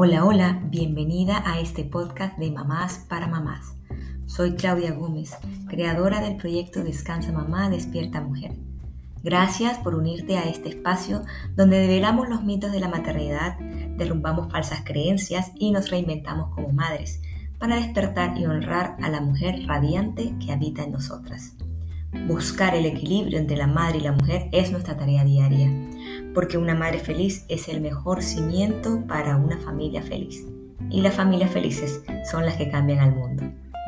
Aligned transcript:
Hola, 0.00 0.24
hola, 0.24 0.62
bienvenida 0.70 1.42
a 1.44 1.58
este 1.58 1.82
podcast 1.82 2.38
de 2.38 2.52
Mamás 2.52 3.04
para 3.08 3.26
Mamás. 3.26 3.74
Soy 4.26 4.54
Claudia 4.54 4.92
Gómez, 4.92 5.36
creadora 5.66 6.20
del 6.20 6.36
proyecto 6.36 6.84
Descansa 6.84 7.32
Mamá, 7.32 7.68
Despierta 7.68 8.20
Mujer. 8.20 8.52
Gracias 9.24 9.76
por 9.78 9.96
unirte 9.96 10.38
a 10.38 10.44
este 10.44 10.68
espacio 10.68 11.22
donde 11.56 11.80
develamos 11.80 12.28
los 12.28 12.44
mitos 12.44 12.70
de 12.70 12.78
la 12.78 12.86
maternidad, 12.86 13.58
derrumbamos 13.96 14.52
falsas 14.52 14.82
creencias 14.84 15.50
y 15.56 15.72
nos 15.72 15.90
reinventamos 15.90 16.54
como 16.54 16.68
madres 16.68 17.20
para 17.58 17.74
despertar 17.74 18.38
y 18.38 18.46
honrar 18.46 18.96
a 19.02 19.08
la 19.08 19.20
mujer 19.20 19.66
radiante 19.66 20.32
que 20.38 20.52
habita 20.52 20.84
en 20.84 20.92
nosotras. 20.92 21.56
Buscar 22.28 22.76
el 22.76 22.86
equilibrio 22.86 23.36
entre 23.36 23.56
la 23.56 23.66
madre 23.66 23.98
y 23.98 24.02
la 24.02 24.12
mujer 24.12 24.48
es 24.52 24.70
nuestra 24.70 24.96
tarea 24.96 25.24
diaria 25.24 25.72
porque 26.38 26.56
una 26.56 26.76
madre 26.76 27.00
feliz 27.00 27.44
es 27.48 27.68
el 27.68 27.80
mejor 27.80 28.22
cimiento 28.22 29.04
para 29.08 29.36
una 29.36 29.58
familia 29.58 30.04
feliz. 30.04 30.46
Y 30.88 31.00
las 31.00 31.16
familias 31.16 31.50
felices 31.50 32.00
son 32.30 32.46
las 32.46 32.56
que 32.56 32.70
cambian 32.70 33.00
al 33.00 33.12
mundo. 33.12 33.42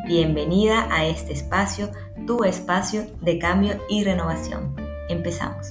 Bienvenida 0.08 0.92
a 0.92 1.06
este 1.06 1.32
espacio, 1.32 1.92
tu 2.26 2.42
espacio 2.42 3.06
de 3.22 3.38
cambio 3.38 3.80
y 3.88 4.02
renovación. 4.02 4.74
Empezamos. 5.08 5.70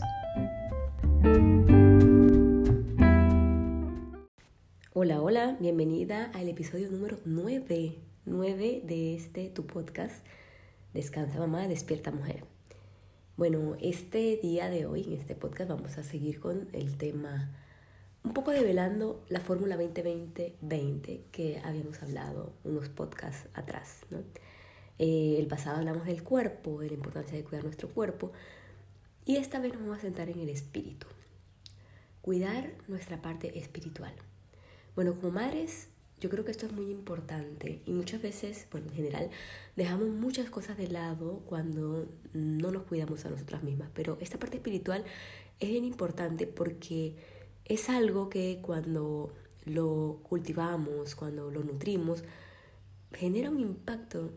Hola, 4.94 5.22
hola, 5.22 5.58
bienvenida 5.60 6.32
al 6.34 6.48
episodio 6.48 6.90
número 6.90 7.18
9, 7.26 7.98
9 8.24 8.84
de 8.86 9.16
este 9.16 9.50
tu 9.50 9.68
podcast, 9.68 10.26
Descansa 10.94 11.40
Mamá, 11.40 11.68
Despierta 11.68 12.12
Mujer. 12.12 12.46
Bueno, 13.40 13.78
este 13.80 14.36
día 14.36 14.70
de 14.70 14.86
hoy, 14.86 15.06
en 15.06 15.14
este 15.14 15.34
podcast, 15.34 15.70
vamos 15.70 15.98
a 15.98 16.04
seguir 16.04 16.42
con 16.42 16.68
el 16.74 16.98
tema, 16.98 17.50
un 18.22 18.34
poco 18.34 18.52
develando 18.52 19.24
la 19.30 19.40
Fórmula 19.40 19.78
2020-20 19.78 21.22
que 21.32 21.62
habíamos 21.64 22.04
hablado 22.04 22.52
unos 22.66 22.90
podcasts 22.90 23.48
atrás. 23.54 24.02
¿no? 24.10 24.18
Eh, 24.98 25.38
el 25.40 25.48
pasado 25.48 25.78
hablamos 25.78 26.06
del 26.06 26.22
cuerpo, 26.22 26.82
de 26.82 26.88
la 26.88 26.96
importancia 26.96 27.38
de 27.38 27.46
cuidar 27.46 27.64
nuestro 27.64 27.88
cuerpo, 27.88 28.34
y 29.26 29.38
esta 29.38 29.62
vez 29.62 29.72
nos 29.72 29.84
vamos 29.84 30.00
a 30.00 30.02
sentar 30.02 30.30
en 30.30 30.42
el 30.42 30.50
espíritu. 30.50 31.08
Cuidar 32.22 32.74
nuestra 32.90 33.22
parte 33.22 33.58
espiritual. 33.58 34.12
Bueno, 34.98 35.14
como 35.14 35.32
madres 35.32 35.88
yo 36.20 36.30
creo 36.30 36.44
que 36.44 36.52
esto 36.52 36.66
es 36.66 36.72
muy 36.74 36.90
importante 36.92 37.82
y 37.86 37.92
muchas 37.92 38.22
veces, 38.22 38.68
bueno, 38.72 38.88
en 38.88 38.94
general, 38.94 39.30
dejamos 39.76 40.10
muchas 40.10 40.50
cosas 40.50 40.78
de 40.78 40.88
lado 40.88 41.42
cuando 41.46 42.08
no 42.34 42.72
nos 42.72 42.84
cuidamos 42.84 43.26
a 43.26 43.30
nosotras 43.30 43.64
mismas, 43.64 43.90
pero 43.94 44.18
esta 44.20 44.38
parte 44.38 44.58
espiritual 44.58 45.06
es 45.60 45.70
bien 45.70 45.86
importante 45.86 46.48
porque 46.48 47.16
es 47.66 47.90
algo 47.90 48.30
que 48.30 48.60
cuando 48.62 49.34
lo 49.66 50.20
cultivamos, 50.24 51.16
cuando 51.16 51.52
lo 51.52 51.64
nutrimos, 51.64 52.24
genera 53.14 53.50
un 53.50 53.60
impacto 53.60 54.32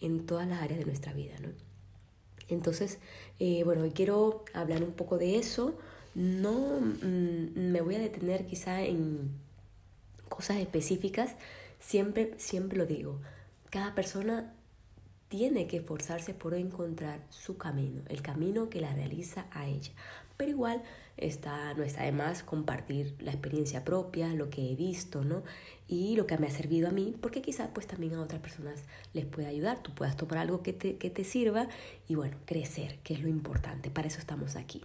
en 0.00 0.26
todas 0.26 0.48
las 0.48 0.62
áreas 0.62 0.80
de 0.80 0.86
nuestra 0.86 1.12
vida, 1.12 1.34
¿no? 1.40 1.48
Entonces, 2.48 2.98
eh, 3.38 3.62
bueno, 3.64 3.82
hoy 3.82 3.90
quiero 3.90 4.44
hablar 4.54 4.82
un 4.82 4.92
poco 4.92 5.18
de 5.18 5.36
eso. 5.36 5.78
No 6.14 6.80
mm, 6.80 7.58
me 7.70 7.80
voy 7.80 7.96
a 7.96 7.98
detener 7.98 8.46
quizá 8.46 8.82
en 8.82 9.30
cosas 10.38 10.58
específicas, 10.58 11.34
siempre, 11.80 12.32
siempre 12.36 12.78
lo 12.78 12.86
digo, 12.86 13.18
cada 13.70 13.96
persona 13.96 14.54
tiene 15.26 15.66
que 15.66 15.78
esforzarse 15.78 16.32
por 16.32 16.54
encontrar 16.54 17.26
su 17.28 17.58
camino, 17.58 18.02
el 18.08 18.22
camino 18.22 18.70
que 18.70 18.80
la 18.80 18.94
realiza 18.94 19.46
a 19.50 19.66
ella. 19.66 19.90
Pero 20.36 20.52
igual 20.52 20.84
está, 21.16 21.74
no 21.74 21.82
está 21.82 22.04
de 22.04 22.12
más 22.12 22.44
compartir 22.44 23.16
la 23.18 23.32
experiencia 23.32 23.84
propia, 23.84 24.28
lo 24.28 24.48
que 24.48 24.70
he 24.70 24.76
visto, 24.76 25.24
¿no? 25.24 25.42
Y 25.88 26.14
lo 26.14 26.28
que 26.28 26.38
me 26.38 26.46
ha 26.46 26.50
servido 26.50 26.86
a 26.86 26.92
mí, 26.92 27.16
porque 27.20 27.42
quizás 27.42 27.70
pues 27.74 27.88
también 27.88 28.14
a 28.14 28.22
otras 28.22 28.40
personas 28.40 28.84
les 29.14 29.26
puede 29.26 29.48
ayudar, 29.48 29.82
tú 29.82 29.92
puedas 29.92 30.16
tomar 30.16 30.38
algo 30.38 30.62
que 30.62 30.72
te, 30.72 30.98
que 30.98 31.10
te 31.10 31.24
sirva 31.24 31.66
y 32.06 32.14
bueno, 32.14 32.36
crecer, 32.44 33.00
que 33.02 33.14
es 33.14 33.20
lo 33.22 33.28
importante, 33.28 33.90
para 33.90 34.06
eso 34.06 34.20
estamos 34.20 34.54
aquí. 34.54 34.84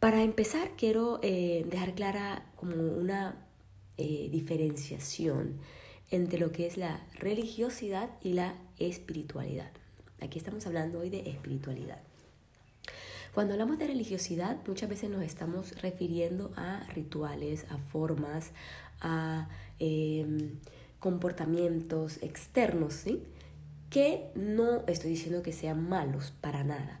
Para 0.00 0.24
empezar, 0.24 0.72
quiero 0.76 1.20
eh, 1.22 1.64
dejar 1.70 1.94
clara 1.94 2.46
como 2.56 2.74
una 2.74 3.46
eh, 4.00 4.28
diferenciación 4.30 5.58
entre 6.10 6.40
lo 6.40 6.52
que 6.52 6.66
es 6.66 6.76
la 6.76 7.06
religiosidad 7.18 8.10
y 8.22 8.32
la 8.32 8.54
espiritualidad. 8.78 9.70
Aquí 10.20 10.38
estamos 10.38 10.66
hablando 10.66 11.00
hoy 11.00 11.10
de 11.10 11.28
espiritualidad. 11.28 12.00
Cuando 13.34 13.52
hablamos 13.52 13.78
de 13.78 13.86
religiosidad, 13.86 14.56
muchas 14.66 14.88
veces 14.88 15.08
nos 15.10 15.22
estamos 15.22 15.80
refiriendo 15.82 16.50
a 16.56 16.84
rituales, 16.94 17.64
a 17.70 17.78
formas, 17.78 18.50
a 19.00 19.48
em, 19.78 20.58
comportamientos 20.98 22.22
externos, 22.22 22.94
¿sí? 22.94 23.22
que 23.88 24.30
no 24.34 24.84
estoy 24.86 25.10
diciendo 25.10 25.42
que 25.42 25.52
sean 25.52 25.88
malos 25.88 26.32
para 26.40 26.64
nada. 26.64 27.00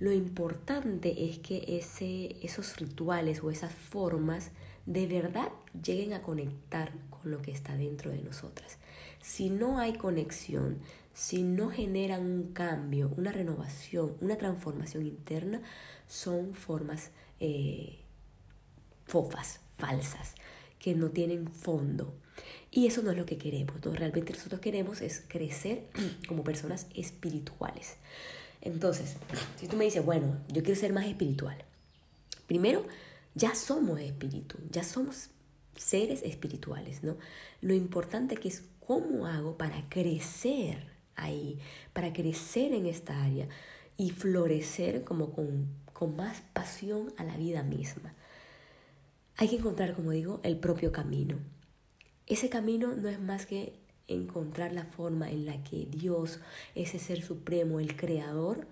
Lo 0.00 0.12
importante 0.12 1.30
es 1.30 1.38
que 1.38 1.78
ese, 1.78 2.36
esos 2.44 2.76
rituales 2.76 3.42
o 3.42 3.50
esas 3.50 3.72
formas 3.72 4.50
de 4.88 5.06
verdad 5.06 5.50
lleguen 5.84 6.14
a 6.14 6.22
conectar 6.22 6.92
con 7.10 7.30
lo 7.30 7.42
que 7.42 7.50
está 7.50 7.76
dentro 7.76 8.10
de 8.10 8.22
nosotras. 8.22 8.78
Si 9.20 9.50
no 9.50 9.78
hay 9.78 9.92
conexión, 9.92 10.78
si 11.12 11.42
no 11.42 11.68
generan 11.68 12.22
un 12.22 12.52
cambio, 12.54 13.12
una 13.18 13.30
renovación, 13.30 14.16
una 14.22 14.38
transformación 14.38 15.06
interna, 15.06 15.60
son 16.08 16.54
formas 16.54 17.10
eh, 17.38 17.98
fofas, 19.04 19.60
falsas, 19.76 20.34
que 20.78 20.94
no 20.94 21.10
tienen 21.10 21.48
fondo. 21.52 22.14
Y 22.70 22.86
eso 22.86 23.02
no 23.02 23.10
es 23.10 23.18
lo 23.18 23.26
que 23.26 23.36
queremos. 23.36 23.78
Realmente 23.82 24.32
nosotros 24.32 24.62
queremos 24.62 25.02
es 25.02 25.22
crecer 25.28 25.84
como 26.28 26.44
personas 26.44 26.86
espirituales. 26.94 27.96
Entonces, 28.62 29.16
si 29.60 29.68
tú 29.68 29.76
me 29.76 29.84
dices, 29.84 30.02
bueno, 30.02 30.38
yo 30.48 30.62
quiero 30.62 30.80
ser 30.80 30.94
más 30.94 31.04
espiritual. 31.04 31.62
Primero, 32.46 32.86
ya 33.38 33.54
somos 33.54 34.00
espíritu, 34.00 34.58
ya 34.70 34.82
somos 34.82 35.30
seres 35.76 36.22
espirituales, 36.22 37.02
¿no? 37.04 37.16
Lo 37.60 37.72
importante 37.72 38.36
que 38.36 38.48
es 38.48 38.64
cómo 38.84 39.26
hago 39.26 39.56
para 39.56 39.88
crecer 39.88 40.88
ahí, 41.14 41.58
para 41.92 42.12
crecer 42.12 42.72
en 42.72 42.86
esta 42.86 43.22
área 43.24 43.48
y 43.96 44.10
florecer 44.10 45.04
como 45.04 45.32
con, 45.32 45.68
con 45.92 46.16
más 46.16 46.42
pasión 46.52 47.12
a 47.16 47.24
la 47.24 47.36
vida 47.36 47.62
misma. 47.62 48.12
Hay 49.36 49.48
que 49.48 49.56
encontrar, 49.56 49.94
como 49.94 50.10
digo, 50.10 50.40
el 50.42 50.58
propio 50.58 50.90
camino. 50.90 51.38
Ese 52.26 52.48
camino 52.48 52.94
no 52.94 53.08
es 53.08 53.20
más 53.20 53.46
que 53.46 53.78
encontrar 54.08 54.72
la 54.72 54.84
forma 54.84 55.30
en 55.30 55.46
la 55.46 55.62
que 55.62 55.86
Dios, 55.88 56.40
ese 56.74 56.98
ser 56.98 57.22
supremo, 57.22 57.78
el 57.78 57.96
creador, 57.96 58.66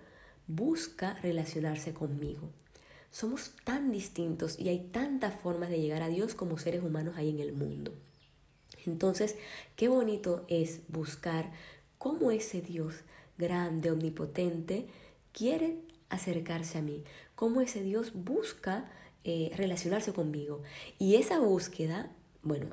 busca 0.47 1.13
relacionarse 1.21 1.93
conmigo. 1.93 2.51
Somos 3.11 3.51
tan 3.63 3.91
distintos 3.91 4.59
y 4.59 4.69
hay 4.69 4.79
tantas 4.91 5.39
formas 5.39 5.69
de 5.69 5.79
llegar 5.79 6.03
a 6.03 6.09
Dios 6.09 6.35
como 6.35 6.57
seres 6.57 6.83
humanos 6.83 7.15
hay 7.17 7.29
en 7.29 7.39
el 7.39 7.53
mundo. 7.53 7.93
Entonces, 8.85 9.35
qué 9.75 9.87
bonito 9.87 10.45
es 10.47 10.81
buscar 10.87 11.51
cómo 11.97 12.31
ese 12.31 12.61
Dios 12.61 12.95
grande, 13.37 13.91
omnipotente, 13.91 14.87
quiere 15.31 15.77
acercarse 16.09 16.77
a 16.77 16.81
mí, 16.81 17.03
cómo 17.35 17.61
ese 17.61 17.83
Dios 17.83 18.13
busca 18.13 18.89
eh, 19.23 19.51
relacionarse 19.55 20.13
conmigo. 20.13 20.61
Y 20.99 21.15
esa 21.15 21.39
búsqueda, 21.39 22.11
bueno, 22.43 22.67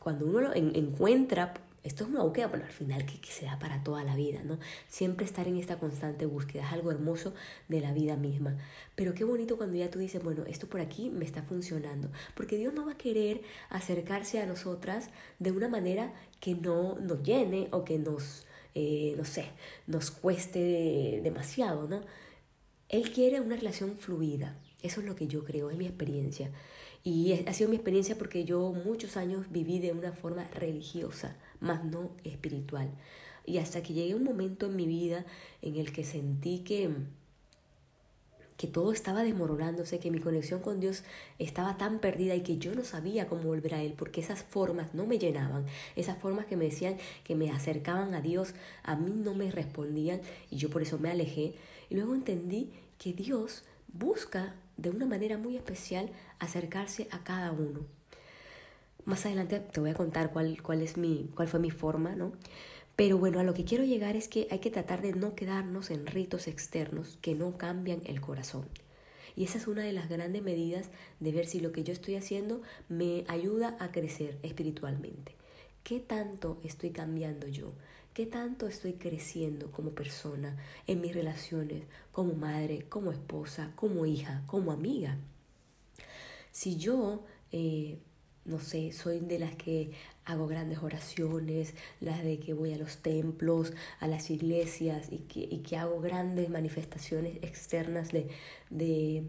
cuando 0.00 0.26
uno 0.26 0.40
lo 0.40 0.54
encuentra 0.54 1.54
esto 1.84 2.04
es 2.04 2.10
una 2.10 2.22
búsqueda, 2.22 2.46
bueno, 2.46 2.64
al 2.64 2.72
final 2.72 3.04
que, 3.04 3.18
se 3.30 3.44
da 3.44 3.58
para 3.58 3.84
toda 3.84 4.04
la 4.04 4.16
vida, 4.16 4.42
¿no? 4.42 4.58
Siempre 4.88 5.26
estar 5.26 5.46
en 5.46 5.58
esta 5.58 5.78
constante 5.78 6.24
búsqueda 6.24 6.66
es 6.66 6.72
algo 6.72 6.90
hermoso 6.90 7.34
de 7.68 7.80
la 7.80 7.92
vida 7.92 8.16
misma. 8.16 8.56
Pero 8.94 9.12
qué 9.12 9.24
bonito 9.24 9.58
cuando 9.58 9.76
ya 9.76 9.90
tú 9.90 9.98
dices, 9.98 10.22
bueno, 10.24 10.44
esto 10.46 10.66
por 10.66 10.80
aquí 10.80 11.10
me 11.10 11.26
está 11.26 11.42
funcionando. 11.42 12.10
Porque 12.34 12.56
Dios 12.56 12.72
no 12.72 12.86
va 12.86 12.92
a 12.92 12.96
querer 12.96 13.42
acercarse 13.68 14.40
a 14.40 14.46
nosotras 14.46 15.10
de 15.38 15.52
una 15.52 15.68
manera 15.68 16.14
que 16.40 16.54
no 16.54 16.98
nos 17.00 17.22
llene 17.22 17.68
o 17.70 17.84
que 17.84 17.98
nos, 17.98 18.46
eh, 18.74 19.14
no 19.18 19.26
sé, 19.26 19.50
nos 19.86 20.10
cueste 20.10 21.20
demasiado, 21.22 21.86
¿no? 21.86 22.00
Él 22.88 23.12
quiere 23.12 23.42
una 23.42 23.56
relación 23.56 23.98
fluida. 23.98 24.56
Eso 24.84 25.00
es 25.00 25.06
lo 25.06 25.16
que 25.16 25.26
yo 25.26 25.44
creo, 25.44 25.70
es 25.70 25.78
mi 25.78 25.86
experiencia. 25.86 26.50
Y 27.02 27.32
ha 27.32 27.52
sido 27.54 27.70
mi 27.70 27.76
experiencia 27.76 28.18
porque 28.18 28.44
yo 28.44 28.70
muchos 28.70 29.16
años 29.16 29.46
viví 29.50 29.78
de 29.78 29.92
una 29.92 30.12
forma 30.12 30.44
religiosa, 30.52 31.38
más 31.58 31.82
no 31.86 32.10
espiritual. 32.22 32.90
Y 33.46 33.56
hasta 33.58 33.82
que 33.82 33.94
llegué 33.94 34.12
a 34.12 34.16
un 34.16 34.24
momento 34.24 34.66
en 34.66 34.76
mi 34.76 34.86
vida 34.86 35.24
en 35.62 35.76
el 35.76 35.90
que 35.90 36.04
sentí 36.04 36.58
que, 36.58 36.90
que 38.58 38.66
todo 38.66 38.92
estaba 38.92 39.22
desmoronándose, 39.22 40.00
que 40.00 40.10
mi 40.10 40.18
conexión 40.18 40.60
con 40.60 40.80
Dios 40.80 41.02
estaba 41.38 41.78
tan 41.78 41.98
perdida 41.98 42.34
y 42.34 42.42
que 42.42 42.58
yo 42.58 42.74
no 42.74 42.84
sabía 42.84 43.26
cómo 43.26 43.44
volver 43.44 43.76
a 43.76 43.82
Él, 43.82 43.94
porque 43.96 44.20
esas 44.20 44.42
formas 44.42 44.92
no 44.92 45.06
me 45.06 45.18
llenaban, 45.18 45.64
esas 45.96 46.18
formas 46.18 46.44
que 46.44 46.58
me 46.58 46.66
decían 46.66 46.98
que 47.24 47.34
me 47.34 47.50
acercaban 47.50 48.12
a 48.12 48.20
Dios, 48.20 48.52
a 48.82 48.96
mí 48.96 49.14
no 49.16 49.34
me 49.34 49.50
respondían 49.50 50.20
y 50.50 50.56
yo 50.56 50.68
por 50.68 50.82
eso 50.82 50.98
me 50.98 51.10
alejé. 51.10 51.54
Y 51.88 51.94
luego 51.94 52.14
entendí 52.14 52.70
que 52.98 53.14
Dios 53.14 53.62
busca 53.94 54.54
de 54.76 54.90
una 54.90 55.06
manera 55.06 55.38
muy 55.38 55.56
especial 55.56 56.10
acercarse 56.38 57.08
a 57.10 57.24
cada 57.24 57.52
uno. 57.52 57.80
más 59.04 59.24
adelante 59.26 59.60
te 59.60 59.80
voy 59.80 59.90
a 59.90 59.94
contar 59.94 60.32
cuál, 60.32 60.62
cuál, 60.62 60.82
es 60.82 60.96
mi, 60.96 61.30
cuál 61.34 61.48
fue 61.48 61.60
mi 61.60 61.70
forma, 61.70 62.14
¿no? 62.16 62.32
Pero 62.96 63.18
bueno, 63.18 63.40
a 63.40 63.42
lo 63.42 63.54
que 63.54 63.64
quiero 63.64 63.84
llegar 63.84 64.16
es 64.16 64.28
que 64.28 64.46
hay 64.50 64.60
que 64.60 64.70
tratar 64.70 65.02
de 65.02 65.12
no 65.12 65.34
quedarnos 65.34 65.90
en 65.90 66.06
ritos 66.06 66.46
externos 66.48 67.18
que 67.20 67.34
no 67.34 67.58
cambian 67.58 68.00
el 68.06 68.20
corazón. 68.20 68.66
Y 69.36 69.44
esa 69.44 69.58
es 69.58 69.66
una 69.66 69.82
de 69.82 69.92
las 69.92 70.08
grandes 70.08 70.42
medidas 70.42 70.90
de 71.20 71.32
ver 71.32 71.46
si 71.46 71.60
lo 71.60 71.72
que 71.72 71.82
yo 71.82 71.92
estoy 71.92 72.14
haciendo 72.14 72.62
me 72.88 73.24
ayuda 73.28 73.76
a 73.80 73.90
crecer 73.90 74.38
espiritualmente. 74.42 75.34
¿Qué 75.84 76.00
tanto 76.00 76.58
estoy 76.64 76.90
cambiando 76.90 77.46
yo? 77.46 77.72
¿Qué 78.14 78.26
tanto 78.26 78.66
estoy 78.66 78.94
creciendo 78.94 79.70
como 79.70 79.90
persona 79.90 80.56
en 80.86 81.00
mis 81.00 81.14
relaciones, 81.14 81.84
como 82.10 82.34
madre, 82.34 82.86
como 82.88 83.12
esposa, 83.12 83.72
como 83.76 84.06
hija, 84.06 84.42
como 84.46 84.72
amiga? 84.72 85.18
Si 86.50 86.76
yo 86.76 87.24
eh, 87.52 87.98
no 88.44 88.60
sé, 88.60 88.92
soy 88.92 89.20
de 89.20 89.38
las 89.38 89.54
que 89.56 89.92
hago 90.24 90.46
grandes 90.46 90.78
oraciones, 90.78 91.74
las 92.00 92.22
de 92.22 92.38
que 92.38 92.52
voy 92.52 92.72
a 92.72 92.78
los 92.78 92.98
templos, 92.98 93.72
a 94.00 94.06
las 94.06 94.30
iglesias 94.30 95.08
y 95.10 95.18
que, 95.18 95.40
y 95.40 95.58
que 95.58 95.76
hago 95.76 96.00
grandes 96.00 96.50
manifestaciones 96.50 97.36
externas 97.42 98.10
de, 98.12 98.28
de, 98.70 99.24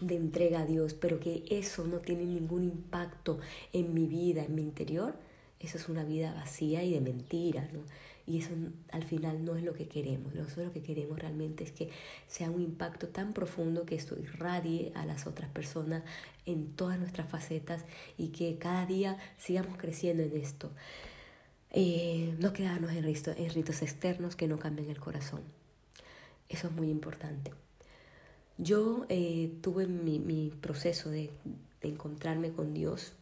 de 0.00 0.16
entrega 0.16 0.60
a 0.60 0.66
Dios, 0.66 0.94
pero 0.94 1.20
que 1.20 1.44
eso 1.50 1.86
no 1.86 1.98
tiene 1.98 2.24
ningún 2.24 2.64
impacto 2.64 3.38
en 3.72 3.94
mi 3.94 4.06
vida, 4.06 4.44
en 4.44 4.54
mi 4.54 4.62
interior, 4.62 5.14
eso 5.60 5.76
es 5.76 5.88
una 5.88 6.04
vida 6.04 6.34
vacía 6.34 6.82
y 6.82 6.92
de 6.92 7.00
mentira, 7.00 7.68
¿no? 7.72 7.80
Y 8.26 8.40
eso 8.40 8.50
al 8.92 9.04
final 9.04 9.44
no 9.44 9.56
es 9.56 9.64
lo 9.64 9.72
que 9.72 9.88
queremos. 9.88 10.34
Nosotros 10.34 10.66
lo 10.66 10.72
que 10.72 10.82
queremos 10.82 11.18
realmente 11.18 11.64
es 11.64 11.72
que 11.72 11.88
sea 12.26 12.50
un 12.50 12.60
impacto 12.60 13.08
tan 13.08 13.32
profundo 13.32 13.86
que 13.86 13.94
esto 13.94 14.18
irradie 14.18 14.92
a 14.94 15.06
las 15.06 15.26
otras 15.26 15.48
personas 15.50 16.02
en 16.44 16.72
todas 16.74 16.98
nuestras 16.98 17.28
facetas 17.28 17.86
y 18.18 18.28
que 18.28 18.58
cada 18.58 18.84
día 18.84 19.16
sigamos 19.38 19.78
creciendo 19.78 20.22
en 20.22 20.36
esto. 20.36 20.70
Eh, 21.70 22.34
no 22.38 22.52
quedarnos 22.52 22.92
en 22.92 23.02
ritos, 23.02 23.34
en 23.36 23.50
ritos 23.50 23.80
externos 23.80 24.36
que 24.36 24.46
no 24.46 24.58
cambien 24.58 24.90
el 24.90 25.00
corazón. 25.00 25.40
Eso 26.50 26.68
es 26.68 26.72
muy 26.74 26.90
importante. 26.90 27.52
Yo 28.58 29.06
eh, 29.08 29.52
tuve 29.62 29.86
mi, 29.86 30.18
mi 30.18 30.50
proceso 30.50 31.08
de 31.08 31.30
encontrarme 31.80 32.52
con 32.52 32.74
Dios. 32.74 33.14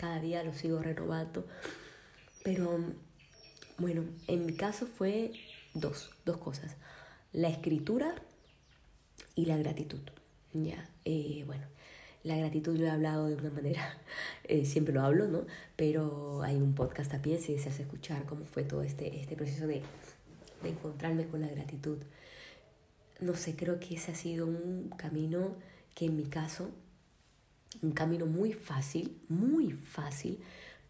Cada 0.00 0.18
día 0.18 0.42
lo 0.42 0.54
sigo 0.54 0.78
renovando. 0.78 1.46
Pero 2.42 2.80
bueno, 3.76 4.02
en 4.28 4.46
mi 4.46 4.54
caso 4.54 4.86
fue 4.86 5.30
dos, 5.74 6.10
dos 6.24 6.38
cosas. 6.38 6.74
La 7.34 7.50
escritura 7.50 8.14
y 9.34 9.44
la 9.44 9.58
gratitud. 9.58 10.00
Ya, 10.54 10.88
eh, 11.04 11.44
bueno, 11.46 11.66
la 12.24 12.34
gratitud 12.38 12.78
lo 12.78 12.86
he 12.86 12.90
hablado 12.90 13.26
de 13.26 13.34
una 13.34 13.50
manera, 13.50 13.98
eh, 14.44 14.64
siempre 14.64 14.94
lo 14.94 15.02
hablo, 15.02 15.28
¿no? 15.28 15.44
Pero 15.76 16.40
hay 16.40 16.56
un 16.56 16.74
podcast 16.74 17.14
pie 17.16 17.38
si 17.38 17.52
deseas 17.52 17.78
escuchar 17.78 18.24
cómo 18.24 18.46
fue 18.46 18.62
todo 18.62 18.82
este, 18.82 19.20
este 19.20 19.36
proceso 19.36 19.66
de, 19.66 19.82
de 20.62 20.68
encontrarme 20.70 21.26
con 21.26 21.42
la 21.42 21.48
gratitud. 21.48 21.98
No 23.20 23.34
sé, 23.36 23.54
creo 23.54 23.78
que 23.78 23.96
ese 23.96 24.12
ha 24.12 24.14
sido 24.14 24.46
un 24.46 24.94
camino 24.96 25.56
que 25.94 26.06
en 26.06 26.16
mi 26.16 26.24
caso, 26.24 26.70
un 27.82 27.92
camino 27.92 28.26
muy 28.26 28.52
fácil, 28.52 29.16
muy 29.28 29.72
fácil 29.72 30.38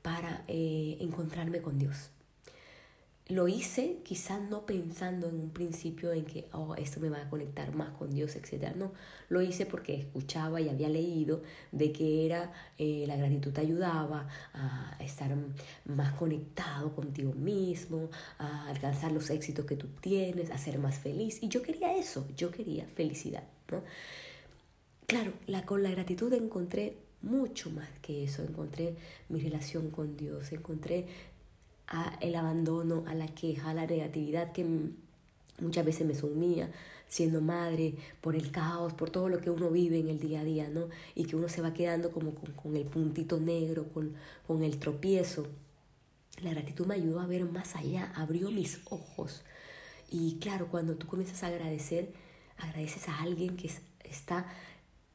para 0.03 0.44
eh, 0.49 0.97
encontrarme 1.00 1.61
con 1.61 1.79
Dios 1.79 2.11
lo 3.31 3.47
hice 3.47 3.99
quizás 4.03 4.43
no 4.43 4.67
pensando 4.67 5.29
en 5.29 5.37
un 5.37 5.50
principio 5.50 6.12
en 6.12 6.25
que, 6.25 6.49
oh, 6.53 6.75
esto 6.75 6.99
me 7.00 7.09
va 7.09 7.23
a 7.23 7.31
conectar 7.31 7.75
más 7.75 7.91
con 7.91 8.11
Dios, 8.11 8.35
etc. 8.35 8.75
No, 8.75 8.93
lo 9.29 9.41
hice 9.41 9.67
porque 9.67 9.94
escuchaba 9.94 10.61
y 10.61 10.69
había 10.69 10.88
leído 10.88 11.43
de 11.71 11.93
que 11.93 12.27
era 12.27 12.53
eh, 12.77 13.05
la 13.06 13.17
gratitud 13.17 13.53
te 13.53 13.61
ayudaba 13.61 14.29
a 14.53 14.97
estar 15.00 15.31
más 15.85 16.12
conectado 16.15 16.94
contigo 16.94 17.33
mismo, 17.33 18.11
a 18.38 18.69
alcanzar 18.69 19.12
los 19.12 19.31
éxitos 19.31 19.65
que 19.65 19.76
tú 19.76 19.87
tienes, 20.00 20.50
a 20.50 20.59
ser 20.59 20.79
más 20.79 20.99
feliz. 20.99 21.38
Y 21.41 21.49
yo 21.49 21.62
quería 21.62 21.97
eso, 21.97 22.26
yo 22.37 22.50
quería 22.50 22.87
felicidad. 22.87 23.44
¿no? 23.71 23.83
Claro, 25.11 25.33
la, 25.49 25.67
con 25.67 25.83
la 25.83 25.91
gratitud 25.91 26.33
encontré 26.35 26.97
mucho 27.23 27.69
más 27.71 27.89
que 28.01 28.23
eso, 28.23 28.45
encontré 28.45 28.95
mi 29.29 29.41
relación 29.41 29.91
con 29.91 30.17
Dios, 30.17 30.53
encontré 30.53 31.09
a 31.89 32.17
el 32.21 32.37
abandono, 32.37 33.03
a 33.09 33.15
la 33.15 33.27
queja, 33.27 33.75
la 33.75 33.89
negatividad 33.89 34.53
que 34.53 34.65
muchas 35.59 35.85
veces 35.85 36.07
me 36.07 36.15
sumía 36.15 36.71
siendo 37.09 37.41
madre, 37.41 37.97
por 38.21 38.37
el 38.37 38.53
caos, 38.53 38.93
por 38.93 39.11
todo 39.11 39.29
lo 39.29 39.41
que 39.41 39.51
uno 39.51 39.69
vive 39.69 39.99
en 39.99 40.11
el 40.11 40.21
día 40.21 40.43
a 40.43 40.45
día, 40.45 40.69
¿no? 40.69 40.89
Y 41.17 41.25
que 41.25 41.35
uno 41.35 41.49
se 41.49 41.61
va 41.61 41.75
quedando 41.75 42.12
como 42.12 42.33
con, 42.37 42.77
el 42.77 42.85
puntito 42.85 43.41
negro, 43.41 43.89
con, 43.93 44.15
con 44.47 44.62
el 44.62 44.79
tropiezo. 44.79 45.49
La 46.41 46.51
gratitud 46.51 46.87
me 46.87 46.95
ayudó 46.95 47.19
a 47.19 47.27
ver 47.27 47.47
más 47.47 47.75
allá, 47.75 48.12
abrió 48.15 48.53
mis 48.53 48.79
ojos. 48.85 49.43
Y 50.09 50.37
claro, 50.37 50.69
cuando 50.71 50.95
tú 50.95 51.09
comienzas 51.09 51.43
a 51.43 51.49
agradecer, 51.49 52.12
agradeces 52.59 53.09
a 53.09 53.23
alguien 53.23 53.57
que 53.57 53.69
está 54.05 54.47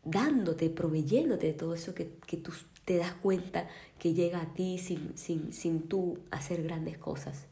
dándote, 0.06 0.69
proveyéndote 0.69 1.48
de 1.48 1.54
todo 1.54 1.74
eso 1.74 1.94
que, 1.94 2.12
que 2.25 2.38
tú 2.38 2.52
te 2.86 2.98
das 2.98 3.13
cuenta 3.13 3.68
que 4.00 4.13
llega 4.13 4.42
a 4.42 4.54
ti 4.54 4.78
sin, 4.78 5.18
sin, 5.18 5.52
sin 5.52 5.81
tú 5.81 6.19
hacer 6.31 6.63
grandes 6.63 6.98
cosas. 6.98 7.48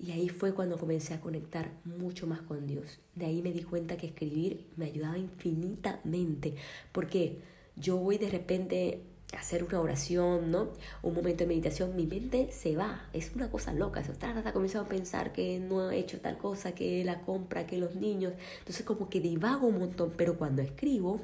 Y 0.00 0.12
ahí 0.12 0.28
fue 0.28 0.52
cuando 0.52 0.78
comencé 0.78 1.14
a 1.14 1.20
conectar 1.20 1.72
mucho 1.84 2.26
más 2.26 2.40
con 2.42 2.66
Dios. 2.66 3.00
De 3.14 3.26
ahí 3.26 3.42
me 3.42 3.52
di 3.52 3.62
cuenta 3.62 3.96
que 3.96 4.06
escribir 4.06 4.66
me 4.76 4.86
ayudaba 4.86 5.18
infinitamente, 5.18 6.54
porque 6.92 7.40
yo 7.76 7.96
voy 7.96 8.18
de 8.18 8.30
repente 8.30 9.02
a 9.34 9.38
hacer 9.38 9.64
una 9.64 9.80
oración, 9.80 10.50
¿no? 10.50 10.68
Un 11.02 11.14
momento 11.14 11.44
de 11.44 11.48
meditación, 11.48 11.96
mi 11.96 12.06
mente 12.06 12.50
se 12.52 12.76
va, 12.76 13.08
es 13.12 13.34
una 13.34 13.50
cosa 13.50 13.72
loca, 13.72 14.02
se 14.04 14.12
trata, 14.12 14.52
comienzo 14.52 14.80
a 14.80 14.88
pensar 14.88 15.32
que 15.32 15.58
no 15.58 15.90
he 15.90 15.98
hecho 15.98 16.20
tal 16.20 16.38
cosa, 16.38 16.72
que 16.72 17.04
la 17.04 17.20
compra, 17.22 17.66
que 17.66 17.76
los 17.76 17.96
niños, 17.96 18.32
entonces 18.60 18.86
como 18.86 19.10
que 19.10 19.20
divago 19.20 19.66
un 19.66 19.80
montón, 19.80 20.14
pero 20.16 20.38
cuando 20.38 20.62
escribo, 20.62 21.20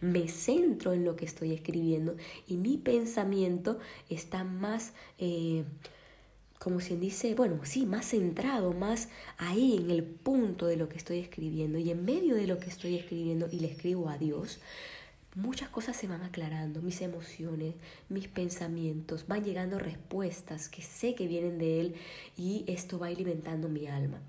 me 0.00 0.28
centro 0.28 0.92
en 0.92 1.04
lo 1.04 1.16
que 1.16 1.24
estoy 1.24 1.52
escribiendo 1.52 2.16
y 2.46 2.56
mi 2.56 2.76
pensamiento 2.76 3.78
está 4.08 4.44
más, 4.44 4.92
eh, 5.18 5.64
como 6.58 6.78
quien 6.78 7.00
dice, 7.00 7.34
bueno, 7.34 7.60
sí, 7.64 7.86
más 7.86 8.06
centrado, 8.06 8.72
más 8.72 9.08
ahí 9.38 9.76
en 9.76 9.90
el 9.90 10.04
punto 10.04 10.66
de 10.66 10.76
lo 10.76 10.88
que 10.88 10.96
estoy 10.96 11.18
escribiendo 11.18 11.78
y 11.78 11.90
en 11.90 12.04
medio 12.04 12.34
de 12.34 12.46
lo 12.46 12.58
que 12.58 12.70
estoy 12.70 12.96
escribiendo 12.96 13.48
y 13.50 13.60
le 13.60 13.68
escribo 13.68 14.08
a 14.08 14.18
Dios. 14.18 14.58
Muchas 15.34 15.68
cosas 15.68 15.94
se 15.96 16.06
van 16.06 16.22
aclarando, 16.22 16.80
mis 16.80 17.02
emociones, 17.02 17.74
mis 18.08 18.26
pensamientos, 18.26 19.26
van 19.26 19.44
llegando 19.44 19.78
respuestas 19.78 20.70
que 20.70 20.80
sé 20.80 21.14
que 21.14 21.26
vienen 21.26 21.58
de 21.58 21.80
Él 21.80 21.94
y 22.38 22.64
esto 22.68 22.98
va 22.98 23.08
alimentando 23.08 23.68
mi 23.68 23.86
alma 23.86 24.22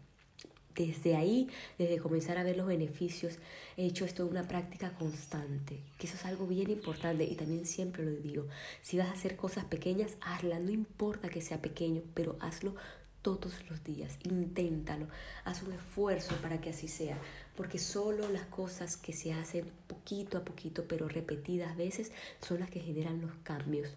desde 0.77 1.15
ahí, 1.15 1.49
desde 1.79 1.97
comenzar 1.97 2.37
a 2.37 2.43
ver 2.43 2.55
los 2.55 2.67
beneficios, 2.67 3.39
he 3.75 3.85
hecho 3.85 4.05
esto 4.05 4.27
una 4.27 4.47
práctica 4.47 4.93
constante, 4.93 5.81
que 5.97 6.05
eso 6.05 6.15
es 6.15 6.25
algo 6.25 6.45
bien 6.45 6.69
importante 6.69 7.23
y 7.23 7.35
también 7.35 7.65
siempre 7.65 8.05
lo 8.05 8.11
digo, 8.11 8.47
si 8.81 8.97
vas 8.97 9.07
a 9.07 9.13
hacer 9.13 9.35
cosas 9.35 9.65
pequeñas, 9.65 10.17
hazla, 10.21 10.59
no 10.59 10.69
importa 10.69 11.29
que 11.29 11.41
sea 11.41 11.61
pequeño, 11.61 12.03
pero 12.13 12.37
hazlo 12.39 12.75
todos 13.23 13.67
los 13.69 13.83
días, 13.83 14.19
inténtalo, 14.23 15.07
haz 15.43 15.63
un 15.63 15.73
esfuerzo 15.73 16.35
para 16.41 16.61
que 16.61 16.69
así 16.69 16.87
sea, 16.87 17.19
porque 17.55 17.79
solo 17.79 18.29
las 18.29 18.45
cosas 18.45 18.95
que 18.95 19.13
se 19.13 19.33
hacen 19.33 19.65
poquito 19.87 20.37
a 20.37 20.45
poquito, 20.45 20.85
pero 20.87 21.09
repetidas 21.09 21.75
veces, 21.75 22.11
son 22.47 22.59
las 22.59 22.69
que 22.69 22.79
generan 22.79 23.19
los 23.19 23.31
cambios. 23.43 23.89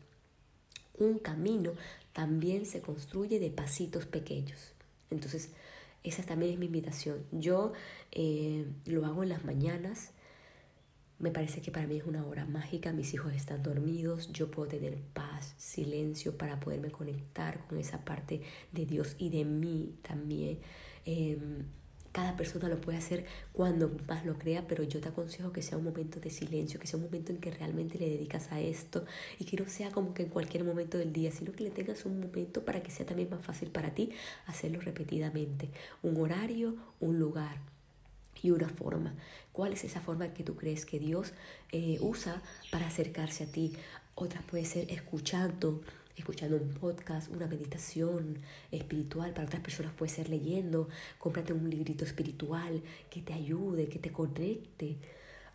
Un 0.99 1.19
camino 1.19 1.73
también 2.13 2.67
se 2.67 2.81
construye 2.81 3.39
de 3.39 3.51
pasitos 3.51 4.07
pequeños. 4.07 4.73
Entonces, 5.11 5.51
esa 6.03 6.23
también 6.23 6.53
es 6.53 6.59
mi 6.59 6.67
invitación. 6.67 7.25
Yo 7.33 7.73
eh, 8.13 8.67
lo 8.87 9.05
hago 9.07 9.23
en 9.23 9.29
las 9.29 9.45
mañanas. 9.45 10.13
Me 11.19 11.31
parece 11.31 11.61
que 11.61 11.71
para 11.71 11.87
mí 11.87 11.97
es 11.97 12.05
una 12.05 12.27
hora 12.27 12.47
mágica. 12.47 12.93
Mis 12.93 13.13
hijos 13.13 13.35
están 13.35 13.63
dormidos. 13.63 14.33
Yo 14.33 14.51
puedo 14.51 14.69
tener 14.69 14.99
paz, 15.13 15.55
silencio 15.59 16.39
para 16.39 16.59
poderme 16.61 16.91
conectar 16.91 17.67
con 17.67 17.79
esa 17.79 18.05
parte 18.05 18.41
de 18.73 18.87
Dios 18.87 19.17
y 19.19 19.29
de 19.29 19.45
mí 19.45 19.97
también. 20.03 20.59
Em, 21.05 21.65
cada 22.13 22.37
persona 22.37 22.69
lo 22.69 22.81
puede 22.81 22.99
hacer 22.99 23.25
cuando 23.53 23.91
más 24.09 24.25
lo 24.27 24.39
crea, 24.39 24.67
pero 24.67 24.83
yo 24.83 25.01
te 25.01 25.09
aconsejo 25.09 25.53
que 25.53 25.63
sea 25.63 25.79
un 25.79 25.85
momento 25.85 26.19
de 26.19 26.31
silencio, 26.31 26.81
que 26.81 26.87
sea 26.87 26.99
un 26.99 27.05
momento 27.05 27.33
en 27.33 27.39
que 27.39 27.51
realmente 27.51 27.99
le 27.99 28.09
dedicas 28.09 28.51
a 28.51 28.61
esto 28.61 29.05
y 29.39 29.45
que 29.45 29.57
no 29.57 29.69
sea 29.69 29.91
como 29.91 30.13
que 30.13 30.25
en 30.25 30.29
cualquier 30.29 30.65
momento 30.65 30.99
del 30.99 31.13
día, 31.13 31.31
sino 31.31 31.53
que 31.53 31.65
le 31.65 31.71
tengas 31.71 32.05
un 32.05 32.21
momento 32.21 32.65
para 32.65 32.83
que 32.83 32.91
sea 32.91 33.07
también 33.07 33.31
más 33.31 33.45
fácil 33.45 33.71
para 33.71 33.91
ti 33.95 34.11
hacerlo 34.47 34.81
repetidamente. 34.81 35.71
Un 36.03 36.21
horario, 36.21 36.77
un 37.01 37.19
lugar 37.19 37.59
y 38.43 38.51
una 38.51 38.69
forma. 38.69 39.15
¿Cuál 39.53 39.73
es 39.75 39.85
esa 39.85 40.01
forma 40.01 40.33
que 40.33 40.43
tú 40.43 40.57
crees 40.57 40.87
que 40.87 40.99
Dios 40.99 41.33
eh, 41.71 41.99
usa 42.01 42.43
para 42.71 42.87
acercarse 42.87 43.45
a 43.45 43.47
ti? 43.47 43.73
Otra 44.15 44.41
puede 44.43 44.65
ser 44.65 44.91
escuchando, 44.91 45.81
escuchando 46.21 46.57
un 46.57 46.71
podcast, 46.71 47.31
una 47.31 47.47
meditación 47.47 48.39
espiritual, 48.71 49.33
para 49.33 49.47
otras 49.47 49.63
personas 49.63 49.93
puede 49.93 50.13
ser 50.13 50.29
leyendo, 50.29 50.89
cómprate 51.19 51.53
un 51.53 51.69
librito 51.69 52.05
espiritual 52.05 52.83
que 53.11 53.23
te 53.23 53.33
ayude, 53.33 53.89
que 53.89 53.99
te 53.99 54.13
conecte. 54.13 54.99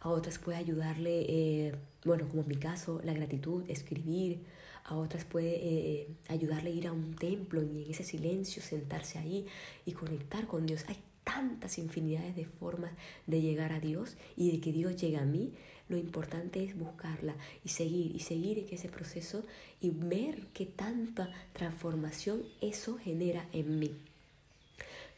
a 0.02 0.10
otras 0.10 0.38
puede 0.38 0.58
ayudarle, 0.58 1.26
eh, 1.28 1.76
bueno, 2.04 2.28
como 2.30 2.44
en 2.44 2.48
mi 2.48 2.58
caso, 2.58 3.02
la 3.04 3.14
gratitud, 3.14 3.64
escribir, 3.68 4.44
a 4.84 4.96
otras 4.96 5.26
puede 5.26 5.56
eh, 5.56 6.08
ayudarle 6.28 6.70
a 6.70 6.74
ir 6.74 6.88
a 6.88 6.92
un 6.92 7.16
templo 7.16 7.64
y 7.64 7.84
en 7.84 7.92
ese 7.92 8.04
silencio 8.04 8.62
sentarse 8.62 9.18
ahí 9.18 9.48
y 9.86 9.94
conectar 9.94 10.46
con 10.46 10.68
Dios. 10.68 10.86
Hay 10.88 10.98
tantas 11.24 11.80
infinidades 11.80 12.36
de 12.36 12.46
formas 12.46 12.92
de 13.26 13.42
llegar 13.42 13.74
a 13.74 13.80
Dios 13.80 14.16
y 14.38 14.52
de 14.52 14.60
que 14.62 14.72
Dios 14.72 14.96
llegue 14.96 15.18
a 15.18 15.26
mí. 15.26 15.54
Lo 15.88 15.98
importante 15.98 16.64
es 16.64 16.78
buscarla 16.78 17.36
y 17.64 17.70
seguir 17.70 18.16
y 18.16 18.20
seguir 18.20 18.68
ese 18.72 18.90
proceso 18.90 19.44
y 19.80 19.92
ver 19.92 20.48
qué 20.54 20.66
tanta 20.66 21.32
transformación 21.54 22.44
eso 22.62 22.98
genera 22.98 23.48
en 23.54 23.80
mí. 23.80 23.96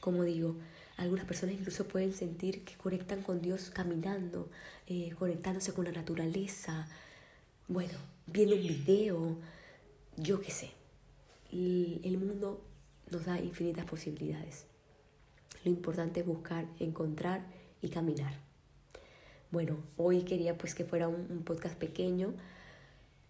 Como 0.01 0.23
digo, 0.23 0.57
algunas 0.97 1.25
personas 1.25 1.55
incluso 1.55 1.87
pueden 1.87 2.13
sentir 2.13 2.65
que 2.65 2.75
conectan 2.75 3.21
con 3.21 3.41
Dios 3.41 3.69
caminando, 3.69 4.49
eh, 4.87 5.13
conectándose 5.17 5.73
con 5.73 5.85
la 5.85 5.91
naturaleza, 5.91 6.87
bueno, 7.67 7.97
viendo 8.25 8.55
un 8.55 8.61
video, 8.61 9.37
yo 10.17 10.41
qué 10.41 10.51
sé. 10.51 10.71
El 11.51 12.17
mundo 12.17 12.61
nos 13.09 13.25
da 13.25 13.39
infinitas 13.39 13.85
posibilidades. 13.85 14.65
Lo 15.63 15.71
importante 15.71 16.21
es 16.21 16.25
buscar, 16.25 16.65
encontrar 16.79 17.45
y 17.81 17.89
caminar. 17.89 18.46
Bueno, 19.49 19.77
hoy 19.95 20.23
quería 20.23 20.57
pues 20.57 20.75
que 20.75 20.83
fuera 20.83 21.07
un, 21.07 21.43
podcast 21.45 21.75
pequeño, 21.77 22.33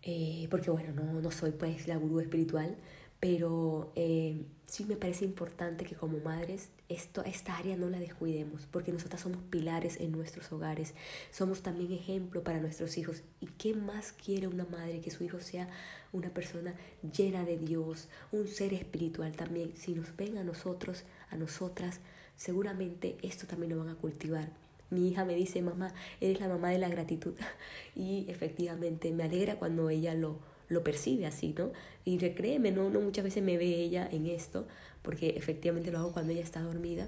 eh, 0.02 0.48
porque 0.50 0.72
bueno, 0.72 0.92
no, 0.94 1.22
no 1.22 1.32
soy 1.32 1.52
pues 1.52 1.88
la 1.88 1.98
gurú 1.98 2.20
espiritual, 2.20 2.76
pero 3.20 3.92
eh, 3.96 4.44
sí 4.66 4.86
me 4.86 4.96
parece 4.96 5.26
importante 5.26 5.86
que 5.86 5.96
como 5.96 6.18
madres 6.20 6.70
esto, 6.90 7.24
esta 7.24 7.56
área 7.56 7.78
no 7.78 7.88
la 7.90 8.00
descuidemos, 8.00 8.66
porque 8.72 8.92
nosotras 8.92 9.22
somos 9.22 9.44
pilares 9.44 10.00
en 10.00 10.12
nuestros 10.12 10.52
hogares, 10.52 10.96
somos 11.32 11.62
también 11.62 11.92
ejemplo 11.92 12.44
para 12.44 12.60
nuestros 12.60 12.98
hijos. 12.98 13.22
¿Y 13.40 13.48
qué 13.48 13.76
más 13.76 14.12
quiere 14.12 14.48
una 14.48 14.66
madre 14.66 15.02
que 15.02 15.12
su 15.12 15.24
hijo 15.24 15.40
sea 15.40 15.70
una 16.14 16.30
persona 16.30 16.74
llena 17.16 17.44
de 17.44 17.58
Dios, 17.58 18.08
un 18.32 18.48
ser 18.48 18.74
espiritual 18.74 19.34
también? 19.36 19.74
Si 19.76 19.94
nos 19.94 20.16
ven 20.16 20.38
a 20.40 20.44
nosotros, 20.44 21.04
a 21.30 21.36
nosotras, 21.36 22.00
seguramente 22.36 23.18
esto 23.22 23.46
también 23.46 23.74
lo 23.74 23.84
van 23.84 23.90
a 23.90 23.96
cultivar. 23.96 24.67
Mi 24.90 25.10
hija 25.10 25.26
me 25.26 25.36
dice, 25.36 25.62
mamá, 25.62 25.94
eres 26.22 26.40
la 26.40 26.48
mamá 26.48 26.70
de 26.70 26.80
la 26.80 26.90
gratitud. 26.90 27.34
Y 27.96 28.26
efectivamente 28.30 29.12
me 29.12 29.24
alegra 29.24 29.58
cuando 29.58 29.90
ella 29.90 30.14
lo, 30.14 30.38
lo 30.70 30.84
percibe 30.84 31.26
así, 31.26 31.54
¿no? 31.58 31.72
Y 32.06 32.18
créeme, 32.18 32.72
no, 32.72 32.90
no 32.90 33.02
muchas 33.02 33.24
veces 33.24 33.44
me 33.44 33.58
ve 33.58 33.66
ella 33.66 34.08
en 34.12 34.28
esto, 34.28 34.68
porque 35.02 35.30
efectivamente 35.30 35.92
lo 35.92 36.00
hago 36.00 36.14
cuando 36.14 36.32
ella 36.32 36.44
está 36.44 36.62
dormida, 36.62 37.08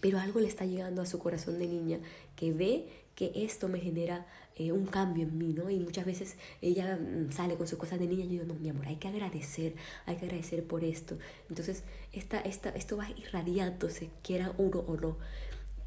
pero 0.00 0.18
algo 0.18 0.40
le 0.40 0.48
está 0.48 0.64
llegando 0.64 1.02
a 1.02 1.06
su 1.06 1.18
corazón 1.18 1.58
de 1.58 1.66
niña 1.66 1.98
que 2.36 2.52
ve 2.52 2.88
que 3.14 3.32
esto 3.34 3.68
me 3.68 3.80
genera 3.80 4.26
eh, 4.54 4.70
un 4.70 4.86
cambio 4.86 5.24
en 5.24 5.36
mí, 5.38 5.52
¿no? 5.52 5.70
Y 5.70 5.80
muchas 5.80 6.06
veces 6.06 6.36
ella 6.62 6.96
mm, 6.96 7.32
sale 7.32 7.56
con 7.56 7.66
sus 7.66 7.78
cosas 7.78 7.98
de 7.98 8.06
niña 8.06 8.24
y 8.24 8.26
yo 8.28 8.44
digo, 8.44 8.44
no, 8.44 8.54
mi 8.54 8.68
amor, 8.68 8.86
hay 8.86 8.96
que 8.96 9.08
agradecer, 9.08 9.74
hay 10.06 10.16
que 10.16 10.26
agradecer 10.26 10.64
por 10.64 10.84
esto. 10.84 11.18
Entonces, 11.48 11.82
esta, 12.12 12.40
esta, 12.40 12.70
esto 12.70 12.96
va 12.96 13.10
irradiándose, 13.10 14.10
quiera 14.22 14.52
uno 14.56 14.84
o 14.86 14.96
no, 14.96 15.16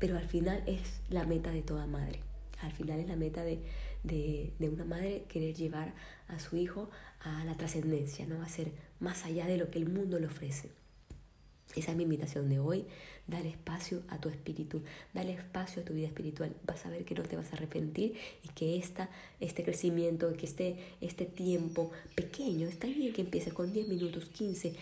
pero 0.02 0.18
al 0.18 0.28
final 0.28 0.64
es 0.66 1.00
la 1.10 1.26
meta 1.26 1.52
de 1.52 1.62
toda 1.62 1.86
madre. 1.86 2.22
Al 2.62 2.72
final 2.72 3.00
es 3.00 3.08
la 3.08 3.16
meta 3.16 3.44
de, 3.44 3.60
de, 4.04 4.52
de 4.58 4.70
una 4.70 4.84
madre 4.84 5.26
querer 5.30 5.54
llevar 5.56 5.94
a 6.28 6.40
su 6.40 6.58
hijo 6.58 6.90
a 7.20 7.46
la 7.46 7.56
trascendencia, 7.56 8.26
¿no? 8.26 8.42
A 8.42 8.50
ser 8.50 8.72
más 9.00 9.26
allá 9.26 9.46
de 9.46 9.58
lo 9.58 9.70
que 9.70 9.78
el 9.78 9.88
mundo 9.88 10.20
le 10.20 10.26
ofrece. 10.26 10.72
Esa 11.76 11.92
es 11.92 11.98
mi 11.98 12.04
invitación 12.04 12.50
de 12.50 12.60
hoy. 12.60 12.86
Dale 13.28 13.50
espacio 13.50 14.02
a 14.10 14.20
tu 14.20 14.30
espíritu, 14.30 14.82
dale 15.14 15.34
espacio 15.34 15.84
a 15.84 15.86
tu 15.86 15.94
vida 15.94 16.08
espiritual. 16.08 16.52
Vas 16.66 16.84
a 16.88 16.90
ver 16.90 17.06
que 17.06 17.14
no 17.14 17.22
te 17.22 17.36
vas 17.36 17.54
a 17.54 17.56
arrepentir 17.56 18.16
y 18.44 18.50
que 18.50 18.78
esta, 18.78 19.08
este 19.40 19.64
crecimiento, 19.64 20.34
que 20.34 20.48
este, 20.48 20.78
este 21.00 21.26
tiempo 21.26 21.92
pequeño, 22.16 22.68
está 22.68 22.88
bien 22.88 23.14
que 23.14 23.22
empiece 23.22 23.52
con 23.52 23.72
10 23.72 23.88
minutos, 23.88 24.26
15, 24.26 24.74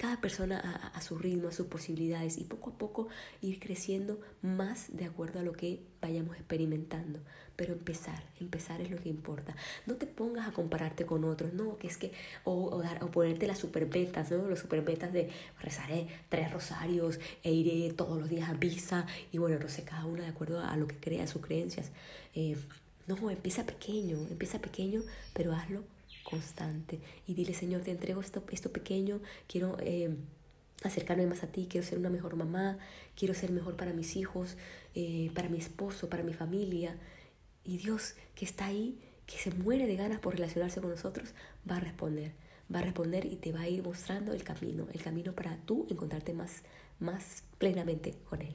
cada 0.00 0.18
persona 0.18 0.90
a, 0.94 1.00
su 1.02 1.18
ritmo, 1.18 1.48
a 1.48 1.52
sus 1.52 1.66
posibilidades 1.66 2.38
y 2.38 2.44
poco 2.44 2.70
a 2.70 2.78
poco 2.78 3.08
ir 3.42 3.60
creciendo 3.60 4.18
más 4.40 4.96
de 4.96 5.04
acuerdo 5.04 5.40
a 5.40 5.42
lo 5.42 5.52
que 5.52 5.82
vayamos 6.00 6.36
experimentando. 6.36 7.20
Pero 7.54 7.74
empezar, 7.74 8.24
empezar 8.40 8.80
es 8.80 8.90
lo 8.90 8.96
que 8.96 9.10
importa. 9.10 9.54
No 9.84 9.96
te 9.96 10.06
pongas 10.06 10.48
a 10.48 10.52
compararte 10.52 11.04
con 11.04 11.24
otros, 11.24 11.52
no, 11.52 11.76
que 11.76 11.86
es 11.86 11.98
que, 11.98 12.12
o, 12.44 12.70
o, 12.74 12.80
dar, 12.80 13.04
o 13.04 13.10
ponerte 13.10 13.46
las 13.46 13.58
supermetas, 13.58 14.30
¿no? 14.30 14.48
Los 14.48 14.60
supermetas 14.60 15.12
de 15.12 15.28
rezaré 15.60 16.06
tres 16.30 16.50
rosarios 16.50 17.20
e 17.42 17.52
iré 17.52 17.92
todos 17.92 18.18
los 18.18 18.30
días 18.30 18.48
a 18.48 18.54
misa 18.54 19.06
y 19.32 19.36
bueno, 19.36 19.58
no 19.58 19.66
cada 19.84 20.06
uno 20.06 20.22
de 20.22 20.28
acuerdo 20.28 20.60
a 20.60 20.74
lo 20.78 20.86
que 20.86 20.96
crea, 20.96 21.26
sus 21.26 21.42
creencias. 21.42 21.90
Eh, 22.34 22.56
no, 23.06 23.30
empieza 23.30 23.66
pequeño, 23.66 24.16
empieza 24.30 24.60
pequeño, 24.60 25.02
pero 25.34 25.52
hazlo 25.52 25.84
constante. 26.30 27.00
Y 27.26 27.34
dile, 27.34 27.54
Señor, 27.54 27.82
te 27.82 27.90
entrego 27.90 28.20
esto, 28.20 28.44
esto 28.50 28.70
pequeño, 28.72 29.20
quiero 29.46 29.76
eh, 29.80 30.16
acercarme 30.82 31.26
más 31.26 31.42
a 31.42 31.48
ti, 31.48 31.66
quiero 31.68 31.86
ser 31.86 31.98
una 31.98 32.10
mejor 32.10 32.36
mamá, 32.36 32.78
quiero 33.16 33.34
ser 33.34 33.50
mejor 33.50 33.76
para 33.76 33.92
mis 33.92 34.16
hijos, 34.16 34.56
eh, 34.94 35.30
para 35.34 35.48
mi 35.48 35.58
esposo, 35.58 36.08
para 36.08 36.22
mi 36.22 36.32
familia. 36.32 36.96
Y 37.64 37.76
Dios 37.78 38.14
que 38.34 38.44
está 38.44 38.66
ahí, 38.66 38.98
que 39.26 39.38
se 39.38 39.50
muere 39.50 39.86
de 39.86 39.96
ganas 39.96 40.20
por 40.20 40.34
relacionarse 40.34 40.80
con 40.80 40.90
nosotros, 40.90 41.34
va 41.70 41.76
a 41.76 41.80
responder, 41.80 42.32
va 42.72 42.80
a 42.80 42.82
responder 42.82 43.26
y 43.26 43.36
te 43.36 43.52
va 43.52 43.62
a 43.62 43.68
ir 43.68 43.82
mostrando 43.82 44.32
el 44.32 44.42
camino, 44.42 44.86
el 44.92 45.02
camino 45.02 45.34
para 45.34 45.56
tú 45.58 45.86
encontrarte 45.90 46.32
más, 46.32 46.62
más 46.98 47.44
plenamente 47.58 48.14
con 48.28 48.42
Él. 48.42 48.54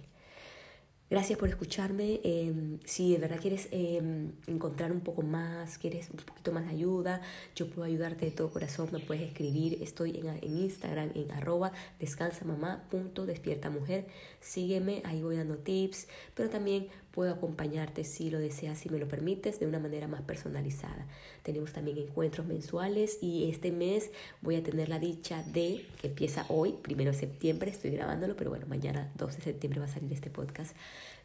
Gracias 1.08 1.38
por 1.38 1.50
escucharme. 1.50 2.20
Em, 2.24 2.80
si 2.84 3.12
de 3.12 3.20
verdad 3.20 3.38
quieres 3.40 3.68
em, 3.70 4.32
encontrar 4.48 4.92
un 4.92 5.02
poco 5.02 5.22
más, 5.22 5.78
quieres 5.78 6.10
un 6.10 6.18
poquito 6.18 6.52
más 6.52 6.66
de 6.66 6.72
ayuda, 6.72 7.22
yo 7.56 7.70
puedo 7.70 7.84
ayudarte 7.84 8.26
de 8.26 8.32
todo 8.32 8.50
corazón. 8.50 8.90
Me 8.92 8.98
puedes 9.00 9.22
escribir. 9.22 9.84
Estoy 9.84 10.18
en, 10.18 10.30
en 10.30 10.58
Instagram 10.58 11.12
en 11.14 11.32
arroba 11.32 11.72
descansamamá.despiertamujer. 12.00 14.08
Sígueme, 14.40 15.04
ahí 15.06 15.22
voy 15.22 15.36
dando 15.36 15.58
tips, 15.58 16.08
pero 16.34 16.50
también 16.50 16.88
puedo 17.16 17.34
acompañarte 17.34 18.04
si 18.04 18.30
lo 18.30 18.40
deseas, 18.40 18.78
si 18.78 18.90
me 18.90 19.00
lo 19.00 19.08
permites, 19.08 19.60
de 19.60 19.66
una 19.66 19.80
manera 19.80 20.08
más 20.08 20.22
personalizada. 20.22 21.08
Tenemos 21.44 21.72
también 21.72 21.98
encuentros 21.98 22.46
mensuales 22.46 23.20
y 23.22 23.50
este 23.50 23.72
mes 23.72 24.12
voy 24.42 24.58
a 24.58 24.64
tener 24.64 24.90
la 24.90 25.00
dicha 25.00 25.42
de, 25.44 25.86
que 26.02 26.08
empieza 26.08 26.46
hoy, 26.50 26.74
primero 26.82 27.12
de 27.12 27.18
septiembre, 27.18 27.72
estoy 27.72 27.92
grabándolo, 27.92 28.36
pero 28.36 28.50
bueno, 28.50 28.66
mañana 28.68 29.10
12 29.16 29.38
de 29.38 29.44
septiembre 29.44 29.80
va 29.80 29.86
a 29.86 29.90
salir 29.90 30.12
este 30.12 30.30
podcast. 30.30 30.76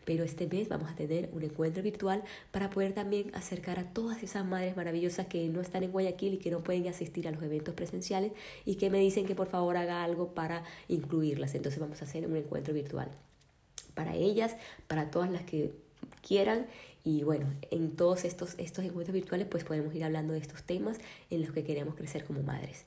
Pero 0.05 0.25
este 0.25 0.47
mes 0.47 0.69
vamos 0.69 0.91
a 0.91 0.95
tener 0.95 1.29
un 1.33 1.43
encuentro 1.43 1.83
virtual 1.83 2.23
para 2.53 2.71
poder 2.71 2.93
también 2.95 3.35
acercar 3.35 3.79
a 3.79 3.93
todas 3.93 4.23
esas 4.23 4.47
madres 4.47 4.77
maravillosas 4.77 5.27
que 5.27 5.47
no 5.49 5.61
están 5.61 5.83
en 5.83 5.93
Guayaquil 5.93 6.35
y 6.35 6.39
que 6.39 6.51
no 6.51 6.63
pueden 6.63 6.87
asistir 6.89 7.29
a 7.29 7.33
los 7.33 7.43
eventos 7.43 7.75
presenciales 7.75 8.33
y 8.65 8.77
que 8.77 8.91
me 8.91 8.99
dicen 8.99 9.27
que 9.27 9.35
por 9.35 9.49
favor 9.49 9.77
haga 9.77 10.03
algo 10.03 10.35
para 10.35 10.63
incluirlas. 10.89 11.55
Entonces 11.55 11.81
vamos 11.81 12.01
a 12.01 12.05
hacer 12.07 12.27
un 12.27 12.37
encuentro 12.37 12.73
virtual 12.73 13.11
para 13.95 14.15
ellas, 14.15 14.57
para 14.87 15.11
todas 15.11 15.31
las 15.31 15.43
que 15.43 15.73
quieran. 16.27 16.67
Y 17.05 17.23
bueno, 17.23 17.47
en 17.71 17.97
todos 17.97 18.25
estos, 18.25 18.55
estos 18.59 18.85
encuentros 18.85 19.15
virtuales 19.15 19.47
pues 19.51 19.65
podemos 19.65 19.95
ir 19.95 20.05
hablando 20.05 20.35
de 20.35 20.41
estos 20.41 20.63
temas 20.63 20.99
en 21.31 21.43
los 21.43 21.53
que 21.53 21.65
queremos 21.65 21.95
crecer 21.95 22.25
como 22.25 22.43
madres. 22.43 22.85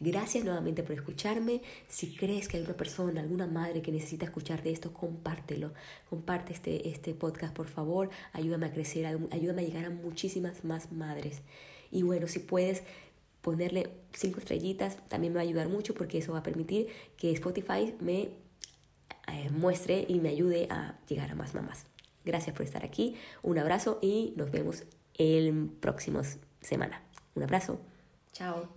Gracias 0.00 0.44
nuevamente 0.44 0.82
por 0.82 0.94
escucharme. 0.94 1.62
Si 1.88 2.14
crees 2.14 2.48
que 2.48 2.56
hay 2.56 2.64
una 2.64 2.76
persona, 2.76 3.20
alguna 3.20 3.46
madre 3.46 3.80
que 3.80 3.92
necesita 3.92 4.26
escuchar 4.26 4.62
de 4.62 4.72
esto, 4.72 4.92
compártelo. 4.92 5.72
Comparte 6.10 6.52
este, 6.52 6.88
este 6.88 7.14
podcast, 7.14 7.54
por 7.54 7.68
favor. 7.68 8.10
Ayúdame 8.32 8.66
a 8.66 8.72
crecer, 8.72 9.06
ayúdame 9.06 9.62
a 9.62 9.64
llegar 9.64 9.84
a 9.86 9.90
muchísimas 9.90 10.64
más 10.64 10.92
madres. 10.92 11.42
Y 11.90 12.02
bueno, 12.02 12.26
si 12.26 12.40
puedes 12.40 12.82
ponerle 13.40 13.90
cinco 14.12 14.40
estrellitas, 14.40 14.98
también 15.08 15.32
me 15.32 15.36
va 15.36 15.42
a 15.42 15.46
ayudar 15.48 15.68
mucho 15.68 15.94
porque 15.94 16.18
eso 16.18 16.32
va 16.32 16.40
a 16.40 16.42
permitir 16.42 16.88
que 17.16 17.30
Spotify 17.32 17.94
me 18.00 18.30
eh, 19.28 19.50
muestre 19.50 20.04
y 20.08 20.20
me 20.20 20.30
ayude 20.30 20.68
a 20.70 20.98
llegar 21.08 21.30
a 21.30 21.34
más 21.34 21.54
mamás. 21.54 21.86
Gracias 22.24 22.56
por 22.56 22.64
estar 22.64 22.84
aquí, 22.84 23.16
un 23.42 23.58
abrazo 23.58 23.98
y 24.00 24.32
nos 24.36 24.50
vemos 24.50 24.84
el 25.14 25.68
próximo 25.80 26.22
semana. 26.60 27.02
Un 27.34 27.42
abrazo, 27.42 27.80
chao. 28.32 28.68